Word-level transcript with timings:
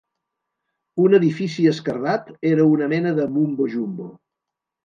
"Un 1.03 1.15
edifici 1.17 1.67
esquerdat 1.73 2.33
era 2.55 2.67
una 2.73 2.91
mena 2.97 3.15
de 3.21 3.29
Mumbo 3.37 3.73
Jumbo". 3.75 4.09